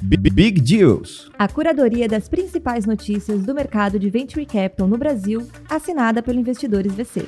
[0.00, 1.28] Big Deals.
[1.36, 6.92] A curadoria das principais notícias do mercado de Venture Capital no Brasil, assinada pelo Investidores
[6.92, 7.26] VC.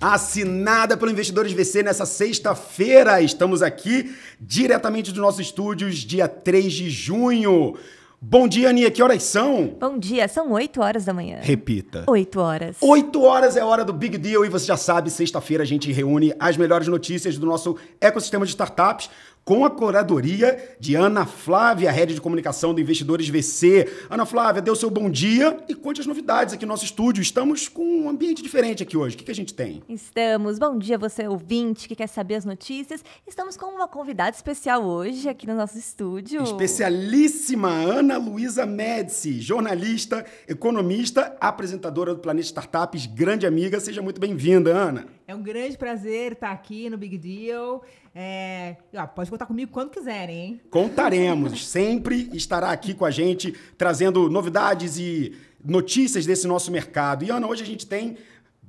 [0.00, 3.20] Assinada pelo Investidores VC nessa sexta-feira.
[3.20, 7.76] Estamos aqui diretamente dos nossos estúdios, dia 3 de junho.
[8.20, 8.90] Bom dia, Aninha.
[8.90, 9.76] Que horas são?
[9.78, 11.38] Bom dia, são 8 horas da manhã.
[11.40, 12.02] Repita.
[12.08, 12.76] 8 horas.
[12.80, 15.92] 8 horas é a hora do Big Deal e você já sabe, sexta-feira a gente
[15.92, 19.08] reúne as melhores notícias do nosso ecossistema de startups
[19.46, 23.88] com a curadoria de Ana Flávia, head de comunicação do Investidores VC.
[24.10, 27.22] Ana Flávia, dê o seu bom dia e conte as novidades aqui no nosso estúdio.
[27.22, 29.14] Estamos com um ambiente diferente aqui hoje.
[29.14, 29.84] O que, que a gente tem?
[29.88, 30.58] Estamos.
[30.58, 33.04] Bom dia, você ouvinte que quer saber as notícias.
[33.24, 36.42] Estamos com uma convidada especial hoje aqui no nosso estúdio.
[36.42, 43.78] Especialíssima Ana Luísa Médici, jornalista, economista, apresentadora do Planeta Startups, grande amiga.
[43.78, 45.06] Seja muito bem-vinda, Ana.
[45.28, 47.84] É um grande prazer estar aqui no Big Deal.
[48.18, 48.76] É,
[49.14, 50.60] pode contar comigo quando quiserem, hein?
[50.70, 51.66] Contaremos.
[51.66, 57.26] Sempre estará aqui com a gente, trazendo novidades e notícias desse nosso mercado.
[57.26, 58.16] E, Ana, hoje a gente tem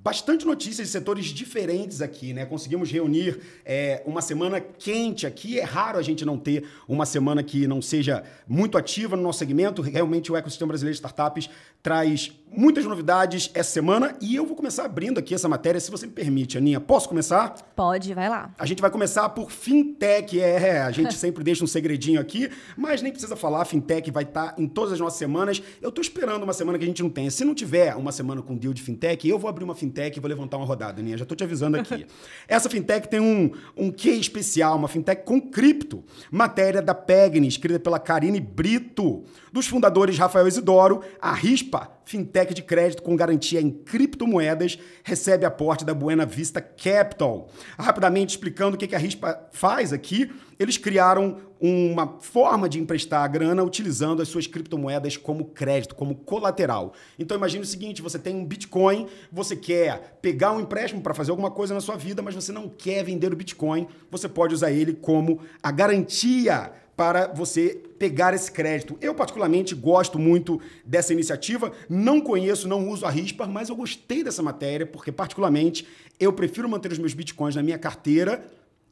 [0.04, 2.46] bastante notícias de setores diferentes aqui, né?
[2.46, 5.60] Conseguimos reunir é, uma semana quente aqui.
[5.60, 9.40] É raro a gente não ter uma semana que não seja muito ativa no nosso
[9.40, 9.82] segmento.
[9.82, 11.50] Realmente o ecossistema brasileiro de startups
[11.84, 16.06] traz muitas novidades essa semana e eu vou começar abrindo aqui essa matéria, se você
[16.06, 16.80] me permite, Aninha.
[16.80, 17.50] Posso começar?
[17.76, 18.54] Pode, vai lá.
[18.58, 20.40] A gente vai começar por fintech.
[20.40, 23.66] É, a gente sempre deixa um segredinho aqui, mas nem precisa falar.
[23.66, 25.62] Fintech vai estar em todas as nossas semanas.
[25.82, 27.30] Eu estou esperando uma semana que a gente não tenha.
[27.30, 29.87] Se não tiver uma semana com deal de fintech, eu vou abrir uma fintech
[30.18, 31.18] e vou levantar uma rodada, Aninha.
[31.18, 32.06] Já estou te avisando aqui.
[32.48, 36.04] Essa fintech tem um, um quê especial, uma fintech com cripto.
[36.32, 39.24] Matéria da Pegni, escrita pela Karine Brito.
[39.52, 45.84] Dos fundadores Rafael Isidoro, a RISPA, fintech de crédito com garantia em criptomoedas, recebe aporte
[45.84, 47.50] da Buena Vista Capital.
[47.78, 53.28] Rapidamente explicando o que a RISPA faz aqui, eles criaram uma forma de emprestar a
[53.28, 56.94] grana utilizando as suas criptomoedas como crédito, como colateral.
[57.20, 61.32] Então imagine o seguinte, você tem um Bitcoin, você quer pegar um empréstimo para fazer
[61.32, 64.72] alguma coisa na sua vida, mas você não quer vender o Bitcoin, você pode usar
[64.72, 68.98] ele como a garantia para você pegar esse crédito.
[69.00, 71.72] Eu, particularmente, gosto muito dessa iniciativa.
[71.88, 75.88] Não conheço, não uso a RISPA, mas eu gostei dessa matéria, porque, particularmente,
[76.20, 78.44] eu prefiro manter os meus bitcoins na minha carteira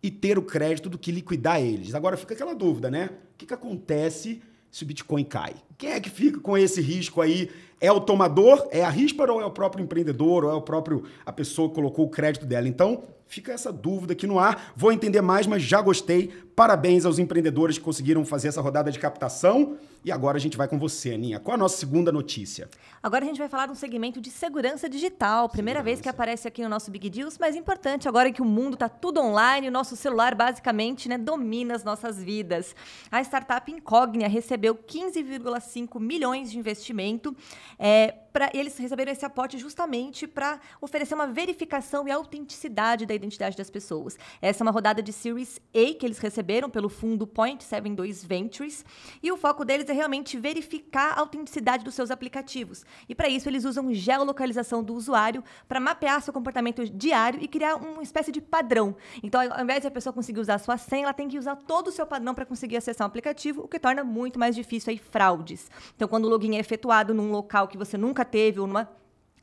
[0.04, 1.96] e ter o crédito do que liquidar eles.
[1.96, 3.10] Agora fica aquela dúvida, né?
[3.34, 4.40] O que, que acontece
[4.70, 5.56] se o Bitcoin cai?
[5.76, 7.50] Quem é que fica com esse risco aí?
[7.82, 8.68] É o tomador?
[8.70, 10.44] É a RISPA ou é o próprio empreendedor?
[10.44, 12.68] Ou é o próprio a pessoa que colocou o crédito dela?
[12.68, 14.72] Então, Fica essa dúvida aqui no ar.
[14.76, 16.32] Vou entender mais, mas já gostei.
[16.56, 19.78] Parabéns aos empreendedores que conseguiram fazer essa rodada de captação.
[20.06, 21.40] E agora a gente vai com você, Aninha.
[21.40, 22.70] Qual a nossa segunda notícia?
[23.02, 25.50] Agora a gente vai falar de um segmento de segurança digital.
[25.50, 25.96] Primeira segurança.
[25.96, 28.88] vez que aparece aqui no nosso Big Deals, mas importante agora que o mundo está
[28.88, 32.76] tudo online, o nosso celular basicamente né, domina as nossas vidas.
[33.12, 37.36] A startup Incognia recebeu 15,5 milhões de investimento.
[37.80, 43.58] É, pra, eles receberam esse aporte justamente para oferecer uma verificação e autenticidade da identidade
[43.58, 44.20] das pessoas.
[44.40, 48.86] Essa é uma rodada de Series A que eles receberam pelo fundo Point 72 Ventures.
[49.22, 52.86] E o foco deles é realmente verificar a autenticidade dos seus aplicativos.
[53.10, 57.76] E para isso, eles usam geolocalização do usuário para mapear seu comportamento diário e criar
[57.76, 58.96] uma espécie de padrão.
[59.24, 61.88] Então, ao invés de a pessoa conseguir usar sua senha, ela tem que usar todo
[61.88, 64.98] o seu padrão para conseguir acessar um aplicativo, o que torna muito mais difícil aí
[64.98, 65.70] fraudes.
[65.96, 68.90] Então, quando o login é efetuado num local que você nunca teve ou numa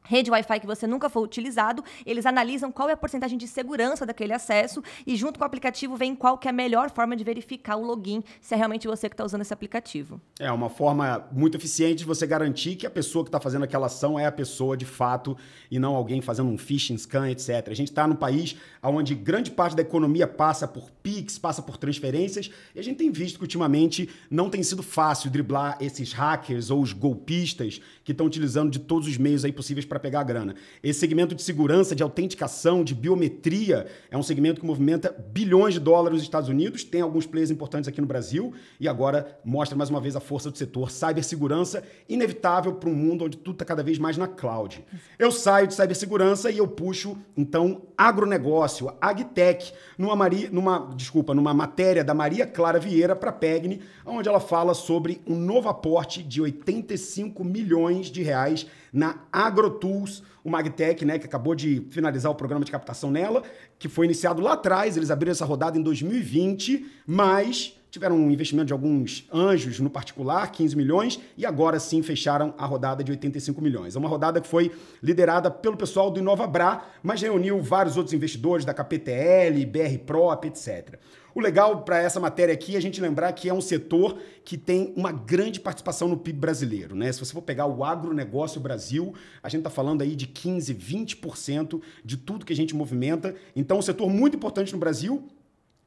[0.02, 4.04] rede Wi-Fi que você nunca foi utilizado, eles analisam qual é a porcentagem de segurança
[4.04, 7.24] daquele acesso e junto com o aplicativo vem qual que é a melhor forma de
[7.24, 10.20] verificar o login, se é realmente você que está usando esse aplicativo.
[10.38, 13.86] É uma forma muito eficiente de você garantir que a pessoa que está fazendo aquela
[13.86, 15.36] ação é a pessoa de fato
[15.70, 17.68] e não alguém fazendo um phishing scan, etc.
[17.68, 21.76] A gente está num país onde grande parte da economia passa por PIX, passa por
[21.76, 26.70] transferências e a gente tem visto que ultimamente não tem sido fácil driblar esses hackers
[26.70, 30.24] ou os golpistas que estão utilizando de todos os meios aí possíveis para pegar a
[30.24, 30.54] grana.
[30.82, 35.80] Esse segmento de segurança, de autenticação, de biometria, é um segmento que movimenta bilhões de
[35.80, 39.90] dólares nos Estados Unidos, tem alguns players importantes aqui no Brasil e agora mostra mais
[39.90, 40.90] uma vez a força do setor.
[40.90, 44.82] Cibersegurança, inevitável para um mundo onde tudo está cada vez mais na cloud.
[45.18, 51.52] Eu saio de cibersegurança e eu puxo, então, agronegócio, agtech, numa, Maria, numa, desculpa, numa
[51.52, 56.22] matéria da Maria Clara Vieira para a Pegni, onde ela fala sobre um novo aporte
[56.22, 62.34] de 85 milhões de reais na AgroTools, o Magtech, né, que acabou de finalizar o
[62.34, 63.42] programa de captação nela,
[63.78, 68.68] que foi iniciado lá atrás, eles abriram essa rodada em 2020, mas tiveram um investimento
[68.68, 73.60] de alguns anjos no particular, 15 milhões, e agora sim fecharam a rodada de 85
[73.60, 73.94] milhões.
[73.94, 74.72] É uma rodada que foi
[75.02, 80.98] liderada pelo pessoal do InovaBra, mas reuniu vários outros investidores da KPTL, BR Prop, etc.
[81.34, 84.56] O legal para essa matéria aqui é a gente lembrar que é um setor que
[84.56, 86.96] tem uma grande participação no PIB brasileiro.
[86.96, 87.12] Né?
[87.12, 90.74] Se você for pegar o agronegócio Brasil, a gente está falando aí de 15%,
[91.20, 93.34] 20% de tudo que a gente movimenta.
[93.54, 95.28] Então, um setor muito importante no Brasil,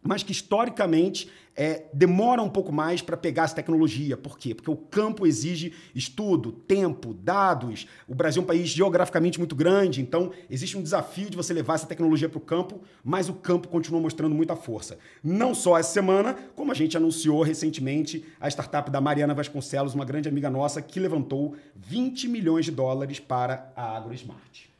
[0.05, 4.17] mas que historicamente é, demora um pouco mais para pegar essa tecnologia.
[4.17, 4.53] Por quê?
[4.53, 7.87] Porque o campo exige estudo, tempo, dados.
[8.07, 11.75] O Brasil é um país geograficamente muito grande, então existe um desafio de você levar
[11.75, 14.97] essa tecnologia para o campo, mas o campo continua mostrando muita força.
[15.23, 20.05] Não só essa semana, como a gente anunciou recentemente a startup da Mariana Vasconcelos, uma
[20.05, 24.74] grande amiga nossa, que levantou 20 milhões de dólares para a AgroSmart.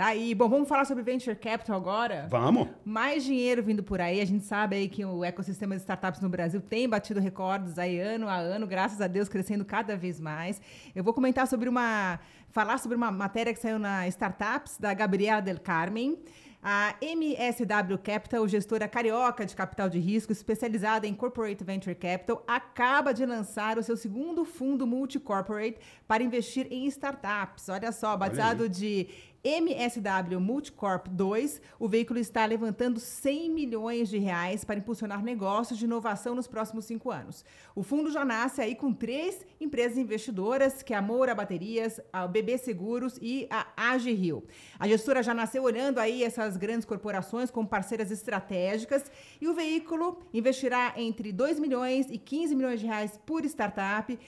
[0.00, 0.34] Tá aí.
[0.34, 2.26] Bom, vamos falar sobre Venture Capital agora?
[2.30, 2.68] Vamos.
[2.82, 4.22] Mais dinheiro vindo por aí.
[4.22, 8.00] A gente sabe aí que o ecossistema de startups no Brasil tem batido recordes aí
[8.00, 10.58] ano a ano, graças a Deus, crescendo cada vez mais.
[10.94, 12.18] Eu vou comentar sobre uma...
[12.48, 16.18] Falar sobre uma matéria que saiu na Startups, da Gabriela Del Carmen.
[16.62, 23.14] A MSW Capital, gestora carioca de capital de risco, especializada em corporate venture capital, acaba
[23.14, 27.70] de lançar o seu segundo fundo multicorporate para investir em startups.
[27.70, 29.08] Olha só, batizado Olha de
[29.42, 35.86] MSW Multicorp 2, o veículo está levantando 100 milhões de reais para impulsionar negócios de
[35.86, 37.42] inovação nos próximos cinco anos.
[37.74, 42.26] O fundo já nasce aí com três empresas investidoras, que é a Moura Baterias, a
[42.26, 44.44] BB Seguros e a AG Rio.
[44.78, 49.10] A gestora já nasceu olhando aí essas grandes corporações como parceiras estratégicas
[49.40, 54.18] e o veículo investirá entre 2 milhões e 15 milhões de reais por startup,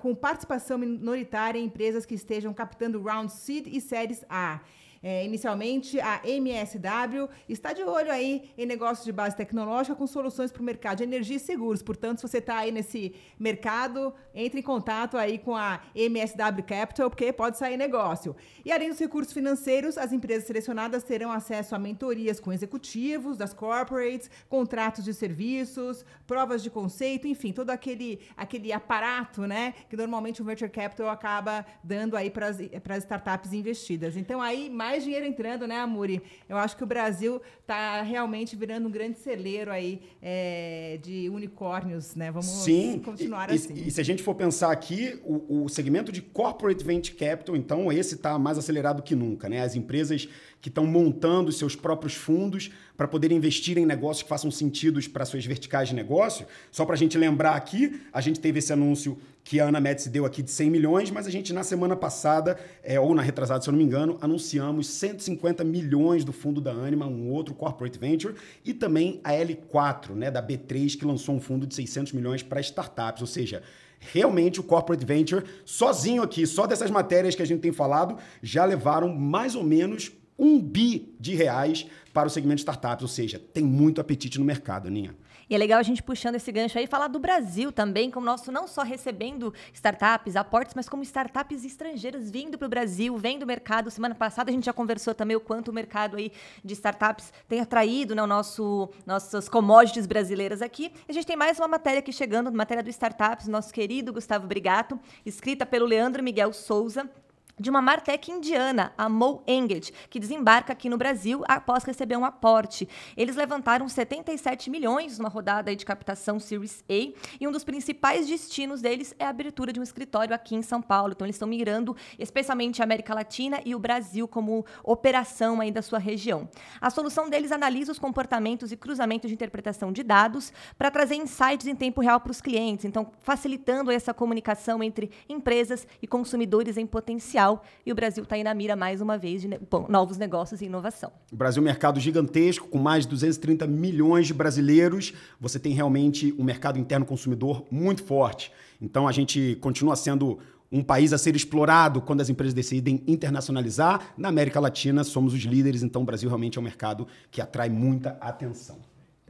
[0.00, 4.60] com participação minoritária em empresas que estejam captando round seed e séries a
[5.02, 10.52] é, inicialmente, a MSW está de olho aí em negócios de base tecnológica com soluções
[10.52, 11.82] para o mercado de energia e seguros.
[11.82, 17.08] Portanto, se você está aí nesse mercado, entre em contato aí com a MSW Capital,
[17.08, 18.36] porque pode sair negócio.
[18.62, 23.54] E além dos recursos financeiros, as empresas selecionadas terão acesso a mentorias com executivos das
[23.54, 30.42] corporates, contratos de serviços, provas de conceito, enfim, todo aquele, aquele aparato, né, que normalmente
[30.42, 34.16] o Venture Capital acaba dando aí para as startups investidas.
[34.16, 36.20] Então, aí, mais mais dinheiro entrando, né, Amuri?
[36.48, 42.16] Eu acho que o Brasil está realmente virando um grande celeiro aí é, de unicórnios,
[42.16, 42.30] né?
[42.32, 43.74] Vamos Sim, continuar e, assim.
[43.74, 47.54] E, e, se a gente for pensar aqui, o, o segmento de corporate venture capital,
[47.54, 49.60] então esse está mais acelerado que nunca, né?
[49.60, 50.28] As empresas
[50.60, 55.24] que estão montando seus próprios fundos para poder investir em negócios que façam sentido para
[55.24, 56.46] suas verticais de negócio.
[56.70, 60.06] Só para a gente lembrar aqui, a gente teve esse anúncio que a Ana Metz
[60.06, 63.62] deu aqui de 100 milhões, mas a gente na semana passada, é, ou na retrasada,
[63.62, 67.98] se eu não me engano, anunciamos 150 milhões do fundo da Anima, um outro corporate
[67.98, 68.34] venture,
[68.64, 72.60] e também a L4, né, da B3, que lançou um fundo de 600 milhões para
[72.60, 73.62] startups, ou seja,
[73.98, 78.64] realmente o corporate venture sozinho aqui, só dessas matérias que a gente tem falado, já
[78.64, 83.38] levaram mais ou menos um bi de reais para o segmento de startups, ou seja,
[83.38, 85.14] tem muito apetite no mercado, Aninha.
[85.50, 88.52] E é legal a gente puxando esse gancho aí, falar do Brasil também, como nosso
[88.52, 93.46] não só recebendo startups, aportes, mas como startups estrangeiras vindo para o Brasil, vendo o
[93.46, 93.90] mercado.
[93.90, 96.30] Semana passada a gente já conversou também o quanto o mercado aí
[96.64, 100.92] de startups tem atraído né, o nosso, nossas commodities brasileiras aqui.
[101.08, 104.46] E a gente tem mais uma matéria aqui chegando, matéria do Startups, nosso querido Gustavo
[104.46, 107.10] Brigato, escrita pelo Leandro Miguel Souza
[107.60, 112.24] de uma Martech indiana, a Mo Engage, que desembarca aqui no Brasil após receber um
[112.24, 112.88] aporte.
[113.14, 118.80] Eles levantaram 77 milhões numa rodada de captação Series A e um dos principais destinos
[118.80, 121.12] deles é a abertura de um escritório aqui em São Paulo.
[121.12, 125.82] Então eles estão migrando especialmente a América Latina e o Brasil como operação aí da
[125.82, 126.48] sua região.
[126.80, 131.66] A solução deles analisa os comportamentos e cruzamentos de interpretação de dados para trazer insights
[131.66, 136.86] em tempo real para os clientes, então facilitando essa comunicação entre empresas e consumidores em
[136.86, 139.48] potencial mundial e o Brasil está aí na mira mais uma vez de
[139.88, 141.10] novos negócios e inovação.
[141.32, 145.12] O Brasil é um mercado gigantesco, com mais de 230 milhões de brasileiros.
[145.40, 148.52] Você tem realmente um mercado interno consumidor muito forte.
[148.80, 150.38] Então a gente continua sendo
[150.72, 154.14] um país a ser explorado quando as empresas decidem internacionalizar.
[154.16, 157.68] Na América Latina somos os líderes, então o Brasil realmente é um mercado que atrai
[157.68, 158.78] muita atenção.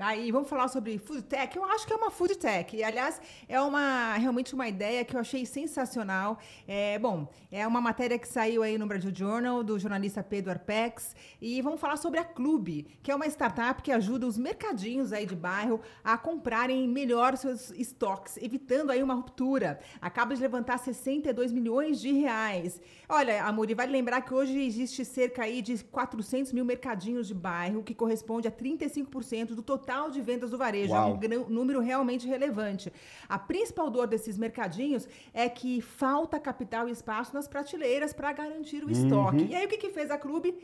[0.03, 1.55] Aí, vamos falar sobre food tech.
[1.55, 2.75] Eu acho que é uma food tech.
[2.75, 6.39] E, aliás, é uma realmente uma ideia que eu achei sensacional.
[6.67, 11.15] É, bom, é uma matéria que saiu aí no Brasil Journal do jornalista Pedro Arpex
[11.39, 15.27] e vamos falar sobre a Clube, que é uma startup que ajuda os mercadinhos aí
[15.27, 19.81] de bairro a comprarem melhor seus estoques, evitando aí uma ruptura.
[20.01, 22.81] Acaba de levantar 62 milhões de reais.
[23.07, 27.83] Olha, Amuri, vale lembrar que hoje existe cerca aí de 400 mil mercadinhos de bairro,
[27.83, 30.93] que corresponde a 35% do total total de vendas do varejo.
[30.93, 31.19] Uau.
[31.21, 32.93] É um número realmente relevante.
[33.29, 38.83] A principal dor desses mercadinhos é que falta capital e espaço nas prateleiras para garantir
[38.85, 38.93] o Uhum.
[38.93, 39.47] estoque.
[39.51, 40.55] E aí o que, que fez a Clube?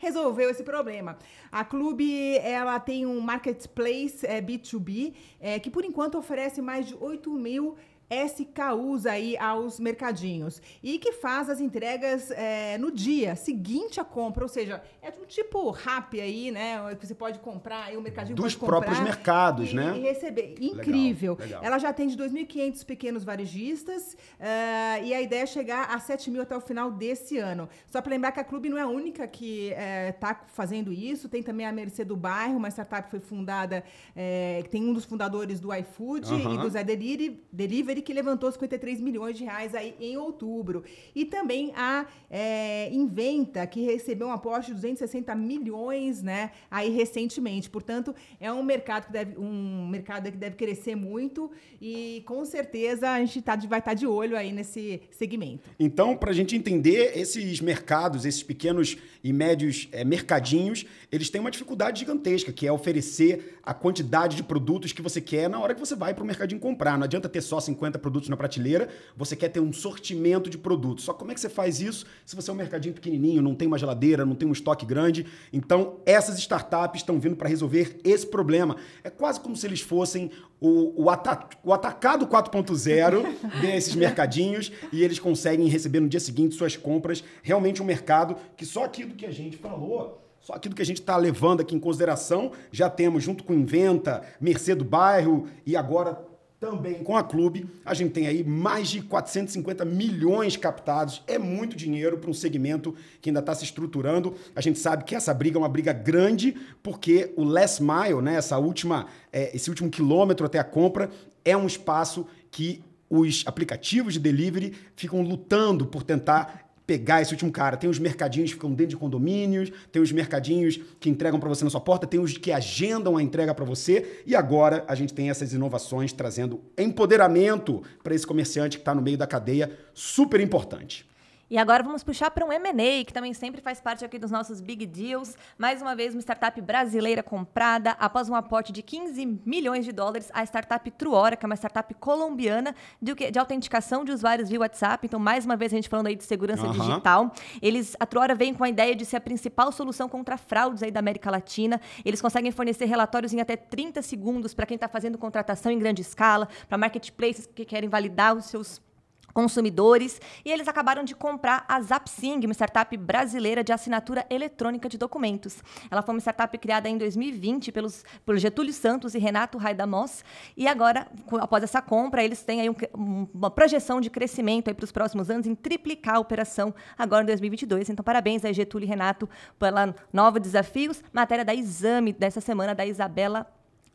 [0.00, 1.18] Resolveu esse problema.
[1.50, 6.96] A Clube ela tem um marketplace é, B2B é, que por enquanto oferece mais de
[7.00, 7.74] 8 mil
[8.10, 14.44] SKUs aí aos mercadinhos e que faz as entregas é, no dia seguinte à compra,
[14.44, 16.94] ou seja, é um tipo rap aí, né?
[16.98, 19.94] Que você pode comprar, aí o mercadinho Dos próprios mercados, e, né?
[19.96, 20.54] E receber.
[20.60, 21.36] Incrível.
[21.38, 21.62] legal.
[21.62, 26.42] Ela já atende 2.500 pequenos varejistas eh, e a ideia é chegar a 7 mil
[26.42, 27.68] até o final desse ano.
[27.86, 29.72] Só para lembrar que a Clube não é a única que
[30.08, 33.84] está fazendo isso, tem também a Mercê do Bairro, uma startup que foi fundada,
[34.16, 38.50] eh, que tem um dos fundadores do iFood e do Zé Delivery, Delivery, que levantou
[38.50, 40.84] 53 milhões de reais aí em outubro.
[41.14, 47.68] E também a eh, Inventa, que recebeu um aporte de 260 milhões, né, aí recentemente.
[47.68, 51.50] Portanto, é um mercado que deve, um mercado que deve crescer muito
[51.80, 55.68] e com certeza a gente tá, vai estar de olho aí nesse segmento.
[55.78, 61.40] Então, para a gente entender, esses mercados, esses pequenos e médios eh, mercadinhos, eles têm
[61.40, 65.74] uma dificuldade gigantesca, que é oferecer a quantidade de produtos que você quer na hora
[65.74, 66.96] que você vai para o mercadinho comprar.
[66.96, 71.04] Não adianta ter só 50 produtos na prateleira, você quer ter um sortimento de produtos.
[71.04, 73.68] Só como é que você faz isso se você é um mercadinho pequenininho, não tem
[73.68, 75.24] uma geladeira, não tem um estoque grande?
[75.52, 78.76] Então, essas startups estão vindo para resolver esse problema.
[79.04, 80.30] É quase como se eles fossem
[80.60, 83.24] o, o, ata- o atacado 4.0
[83.62, 87.22] desses mercadinhos e eles conseguem receber no dia seguinte suas compras.
[87.42, 90.24] Realmente um mercado que só aquilo que a gente falou.
[90.40, 94.22] Só aquilo que a gente está levando aqui em consideração, já temos junto com Inventa,
[94.40, 96.18] Mercê do Bairro e agora
[96.60, 101.22] também com a Clube, a gente tem aí mais de 450 milhões captados.
[101.26, 104.34] É muito dinheiro para um segmento que ainda está se estruturando.
[104.56, 108.34] A gente sabe que essa briga é uma briga grande, porque o last mile, né,
[108.34, 111.10] essa última, é, esse último quilômetro até a compra,
[111.44, 117.52] é um espaço que os aplicativos de delivery ficam lutando por tentar pegar esse último
[117.52, 117.76] cara.
[117.76, 121.62] Tem os mercadinhos que ficam dentro de condomínios, tem os mercadinhos que entregam para você
[121.62, 124.22] na sua porta, tem os que agendam a entrega para você.
[124.24, 129.02] E agora a gente tem essas inovações trazendo empoderamento para esse comerciante que está no
[129.02, 131.07] meio da cadeia, super importante.
[131.50, 134.60] E agora vamos puxar para um M&A, que também sempre faz parte aqui dos nossos
[134.60, 135.34] big deals.
[135.56, 140.30] Mais uma vez, uma startup brasileira comprada após um aporte de 15 milhões de dólares.
[140.34, 145.06] A startup Truora, que é uma startup colombiana de, de autenticação de usuários via WhatsApp.
[145.06, 146.72] Então, mais uma vez, a gente falando aí de segurança Aham.
[146.72, 147.32] digital.
[147.62, 150.90] Eles, a Truora vem com a ideia de ser a principal solução contra fraudes aí
[150.90, 151.80] da América Latina.
[152.04, 156.02] Eles conseguem fornecer relatórios em até 30 segundos para quem está fazendo contratação em grande
[156.02, 158.82] escala, para marketplaces que querem validar os seus
[159.32, 164.98] consumidores e eles acabaram de comprar a Zapsing, uma startup brasileira de assinatura eletrônica de
[164.98, 165.62] documentos.
[165.90, 170.24] Ela foi uma startup criada em 2020 pelos, pelo Getúlio Santos e Renato Raidamos
[170.56, 171.06] e agora,
[171.40, 175.30] após essa compra, eles têm aí um um- uma projeção de crescimento para os próximos
[175.30, 177.88] anos em triplicar a operação agora em 2022.
[177.90, 181.02] Então, parabéns aí, Getúlio e Renato, pela novos desafios.
[181.12, 183.46] Matéria da Exame dessa semana da Isabela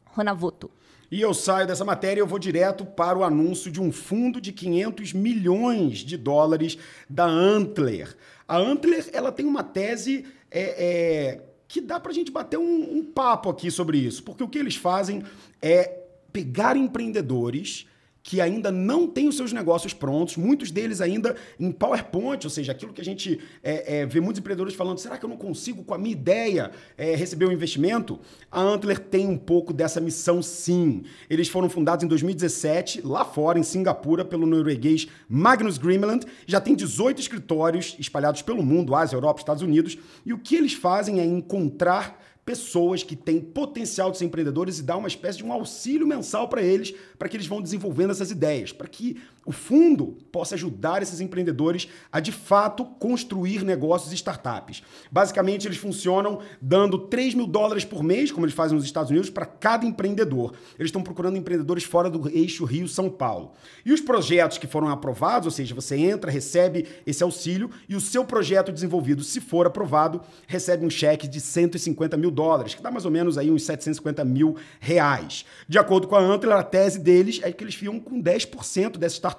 [0.06, 0.70] Ronavoto.
[1.14, 4.42] E eu saio dessa matéria e eu vou direto para o anúncio de um fundo
[4.42, 6.76] de 500 milhões de dólares
[7.08, 8.18] da Antler.
[8.48, 12.98] A Antler ela tem uma tese é, é, que dá para a gente bater um,
[12.98, 15.22] um papo aqui sobre isso, porque o que eles fazem
[15.62, 15.84] é
[16.32, 17.86] pegar empreendedores
[18.24, 22.72] que ainda não têm os seus negócios prontos, muitos deles ainda em PowerPoint, ou seja,
[22.72, 25.84] aquilo que a gente é, é, vê muitos empreendedores falando, será que eu não consigo,
[25.84, 28.18] com a minha ideia, é, receber um investimento?
[28.50, 31.04] A Antler tem um pouco dessa missão, sim.
[31.30, 36.76] Eles foram fundados em 2017, lá fora, em Singapura, pelo norueguês Magnus Grimland, já tem
[36.76, 41.26] 18 escritórios espalhados pelo mundo, Ásia, Europa, Estados Unidos, e o que eles fazem é
[41.26, 46.06] encontrar pessoas que têm potencial de ser empreendedores e dar uma espécie de um auxílio
[46.06, 50.56] mensal para eles, para que eles vão desenvolvendo essas ideias, para que o fundo possa
[50.56, 54.84] ajudar esses empreendedores a de fato construir negócios e startups.
[55.12, 59.30] Basicamente, eles funcionam dando 3 mil dólares por mês, como eles fazem nos Estados Unidos,
[59.30, 60.54] para cada empreendedor.
[60.80, 63.52] Eles estão procurando empreendedores fora do eixo Rio-São Paulo.
[63.86, 68.02] E os projetos que foram aprovados, ou seja, você entra, recebe esse auxílio e o
[68.02, 72.90] seu projeto desenvolvido, se for aprovado, recebe um cheque de 150 mil dólares, que dá
[72.90, 75.46] mais ou menos aí uns 750 mil reais.
[75.68, 79.16] De acordo com a Antler, a tese deles é que eles ficam com 10% dessa
[79.16, 79.33] startup.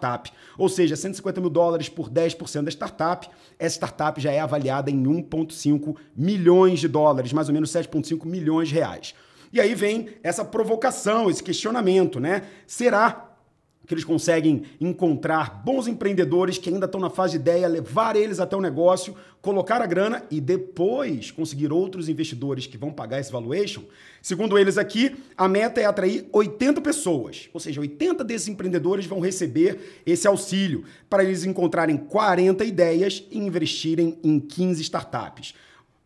[0.57, 3.29] Ou seja, 150 mil dólares por 10% da startup.
[3.59, 8.69] Essa startup já é avaliada em 1,5 milhões de dólares, mais ou menos 7,5 milhões
[8.69, 9.15] de reais.
[9.53, 12.43] E aí vem essa provocação, esse questionamento, né?
[12.67, 13.34] Será
[13.87, 18.41] que eles conseguem encontrar bons empreendedores que ainda estão na fase de ideia, levar eles
[18.41, 23.31] até o negócio, colocar a grana e depois conseguir outros investidores que vão pagar esse
[23.31, 23.83] valuation.
[24.23, 29.21] Segundo eles aqui, a meta é atrair 80 pessoas, ou seja, 80 desses empreendedores vão
[29.21, 35.55] receber esse auxílio para eles encontrarem 40 ideias e investirem em 15 startups.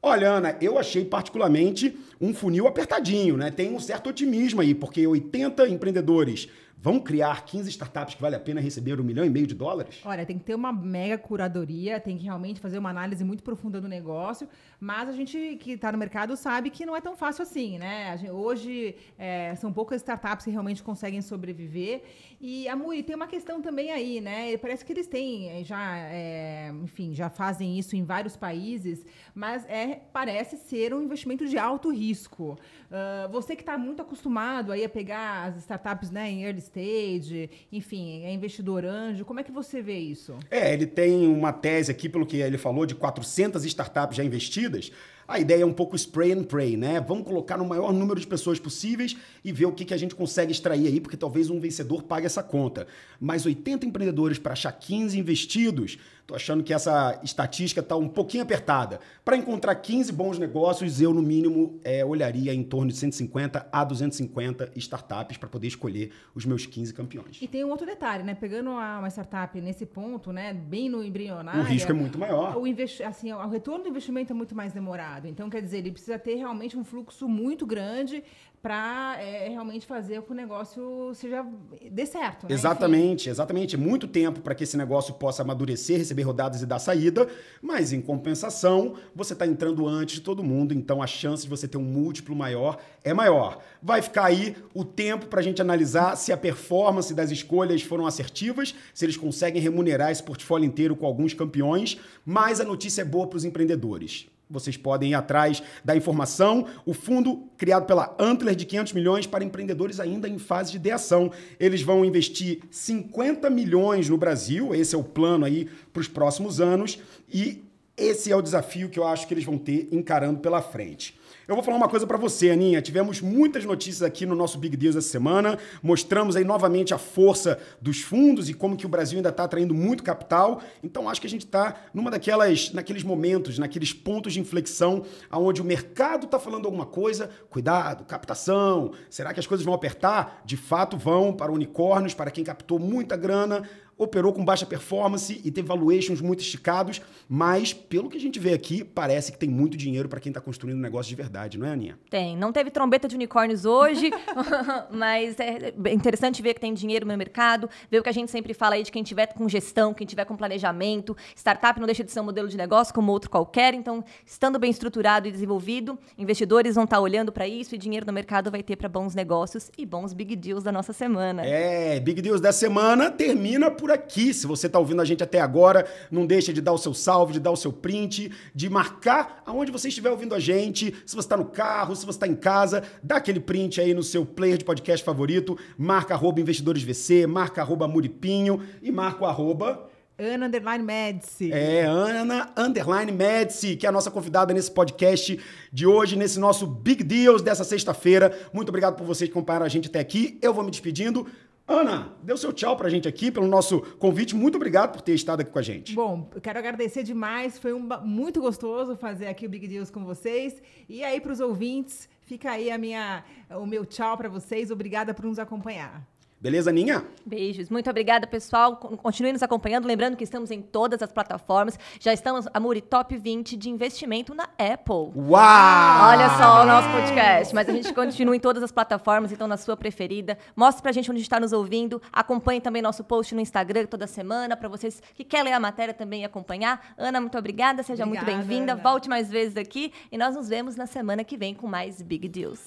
[0.01, 3.51] Olha, Ana, eu achei particularmente um funil apertadinho, né?
[3.51, 6.49] Tem um certo otimismo aí, porque 80 empreendedores
[6.81, 10.01] Vão criar 15 startups que vale a pena receber um milhão e meio de dólares?
[10.05, 13.81] Olha, tem que ter uma mega curadoria, tem que realmente fazer uma análise muito profunda
[13.81, 17.43] do negócio, mas a gente que está no mercado sabe que não é tão fácil
[17.43, 18.17] assim, né?
[18.17, 22.03] Gente, hoje é, são poucas startups que realmente conseguem sobreviver.
[22.41, 24.57] E, Amuri, tem uma questão também aí, né?
[24.59, 29.05] Parece que eles têm, é, já, é, enfim, já fazem isso em vários países,
[29.35, 32.57] mas é, parece ser um investimento de alto risco.
[32.89, 37.51] Uh, você que está muito acostumado aí a pegar as startups né, em early stage,
[37.73, 40.35] enfim, é investidor anjo, como é que você vê isso?
[40.51, 44.93] É, ele tem uma tese aqui, pelo que ele falou, de 400 startups já investidas.
[45.27, 47.01] A ideia é um pouco spray and pray, né?
[47.07, 50.15] Vamos colocar no maior número de pessoas possíveis e ver o que, que a gente
[50.15, 52.87] consegue extrair aí, porque talvez um vencedor pague essa conta.
[53.21, 55.99] Mas 80 empreendedores para achar 15 investidos,
[56.29, 59.01] tô achando que essa estatística está um pouquinho apertada.
[59.25, 63.83] Para encontrar 15 bons negócios, eu, no mínimo, é, olharia em torno de 150 a
[63.83, 67.39] 250 startups para poder escolher os meus 15 campeões.
[67.41, 68.35] E tem um outro detalhe, né?
[68.35, 70.53] Pegando uma startup nesse ponto, né?
[70.53, 71.63] Bem no embrionário.
[71.63, 72.59] O risco é muito maior.
[72.59, 75.27] O, investi assim, o retorno do investimento é muito mais demorado.
[75.27, 78.23] Então, quer dizer, ele precisa ter realmente um fluxo muito grande
[78.62, 81.47] para é, realmente fazer que o negócio seja
[81.91, 82.49] dê certo.
[82.49, 82.55] Né?
[82.55, 83.31] Exatamente, Enfim.
[83.31, 83.77] exatamente.
[83.77, 87.29] Muito tempo para que esse negócio possa amadurecer, receber rodadas e dar saída,
[87.62, 91.69] mas em compensação, você está entrando antes de todo mundo, então a chance de você
[91.69, 93.62] ter um múltiplo maior é maior.
[93.83, 98.07] Vai ficar aí o tempo para a gente analisar se a performance das escolhas foram
[98.07, 103.05] assertivas, se eles conseguem remunerar esse portfólio inteiro com alguns campeões, mas a notícia é
[103.05, 104.29] boa para os empreendedores.
[104.50, 106.67] Vocês podem ir atrás da informação.
[106.87, 111.31] O fundo criado pela Antler de 500 milhões para empreendedores ainda em fase de ideação.
[111.61, 116.61] Eles vão investir 50 milhões no Brasil, esse é o plano aí para os próximos
[116.61, 116.99] anos
[117.33, 117.62] e
[117.97, 121.19] esse é o desafio que eu acho que eles vão ter encarando pela frente.
[121.49, 122.83] Eu vou falar uma coisa para você, Aninha.
[122.83, 125.59] Tivemos muitas notícias aqui no nosso Big Deals essa semana.
[125.83, 129.73] Mostramos aí novamente a força dos fundos e como que o Brasil ainda está atraindo
[129.73, 130.61] muito capital.
[130.85, 135.62] Então acho que a gente está numa daquelas, naqueles momentos, naqueles pontos de inflexão, aonde
[135.62, 137.31] o mercado está falando alguma coisa.
[137.49, 138.92] Cuidado, captação.
[139.09, 140.42] Será que as coisas vão apertar?
[140.44, 143.62] De fato vão para unicórnios, para quem captou muita grana
[143.99, 148.55] operou com baixa performance e teve valuations muito esticados, mas pelo que a gente vê
[148.55, 151.67] aqui, parece que tem muito dinheiro para quem está construindo um negócio de verdade, não
[151.67, 151.99] é, Aninha?
[152.09, 152.37] Tem.
[152.37, 154.11] Não teve trombeta de unicórnios hoje,
[154.91, 158.55] mas é interessante ver que tem dinheiro no mercado, ver o que a gente sempre
[158.55, 161.17] fala aí de quem tiver com gestão, quem tiver com planejamento.
[161.35, 164.71] Startup não deixa de ser um modelo de negócio como outro qualquer, então, estando bem
[164.71, 168.63] estruturado e desenvolvido, investidores vão estar tá olhando para isso e dinheiro no mercado vai
[168.63, 171.45] ter para bons negócios e bons big deals da nossa semana.
[171.45, 174.35] É, big deals da semana termina por por aqui.
[174.35, 177.33] Se você está ouvindo a gente até agora, não deixa de dar o seu salve,
[177.33, 180.94] de dar o seu print, de marcar aonde você estiver ouvindo a gente.
[181.07, 184.03] Se você está no carro, se você está em casa, dá aquele print aí no
[184.03, 189.88] seu player de podcast favorito, marca arroba investidoresvc, marca arroba muripinho e marca o arroba...
[190.20, 191.53] Ana Underline Medici.
[191.53, 195.38] É, Ana Underline Medici, que é a nossa convidada nesse podcast
[195.72, 198.37] de hoje, nesse nosso Big Deals dessa sexta-feira.
[198.53, 200.37] Muito obrigado por vocês que acompanharam a gente até aqui.
[200.42, 201.24] Eu vou me despedindo.
[201.68, 204.35] Ana, deu seu tchau pra gente aqui, pelo nosso convite.
[204.35, 205.94] Muito obrigado por ter estado aqui com a gente.
[205.94, 207.59] Bom, eu quero agradecer demais.
[207.59, 210.62] Foi um, muito gostoso fazer aqui o Big Deals com vocês.
[210.88, 214.70] E aí, para os ouvintes, fica aí a minha, o meu tchau para vocês.
[214.70, 216.09] Obrigada por nos acompanhar.
[216.40, 217.05] Beleza, Ninha?
[217.27, 217.68] Beijos.
[217.68, 218.77] Muito obrigada, pessoal.
[218.77, 219.87] Continue nos acompanhando.
[219.87, 221.77] Lembrando que estamos em todas as plataformas.
[221.98, 225.12] Já estamos, Amuri, top 20 de investimento na Apple.
[225.16, 226.09] Uau!
[226.09, 227.53] Olha só o nosso podcast.
[227.53, 230.38] Mas a gente continua em todas as plataformas, então na sua preferida.
[230.55, 232.01] Mostre pra gente onde está nos ouvindo.
[232.12, 235.92] Acompanhe também nosso post no Instagram toda semana, para vocês que querem ler a matéria
[235.92, 236.94] também e acompanhar.
[236.96, 237.83] Ana, muito obrigada.
[237.83, 238.77] Seja obrigada, muito bem-vinda.
[238.77, 239.92] Volte mais vezes aqui.
[240.12, 242.61] E nós nos vemos na semana que vem com mais Big Deals.